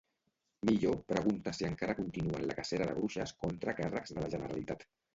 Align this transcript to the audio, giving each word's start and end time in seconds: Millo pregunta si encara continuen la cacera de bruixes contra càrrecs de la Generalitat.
Millo 0.69 0.93
pregunta 1.11 1.53
si 1.59 1.67
encara 1.69 1.97
continuen 2.01 2.47
la 2.49 2.57
cacera 2.63 2.91
de 2.91 2.99
bruixes 2.99 3.37
contra 3.45 3.79
càrrecs 3.83 4.19
de 4.19 4.27
la 4.27 4.35
Generalitat. 4.37 4.93